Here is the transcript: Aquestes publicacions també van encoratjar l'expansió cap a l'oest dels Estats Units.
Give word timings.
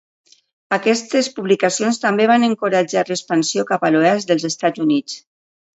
Aquestes 0.77 1.29
publicacions 1.35 2.01
també 2.07 2.27
van 2.33 2.49
encoratjar 2.49 3.07
l'expansió 3.11 3.69
cap 3.75 3.87
a 3.91 3.95
l'oest 3.99 4.33
dels 4.35 4.53
Estats 4.53 4.89
Units. 4.89 5.25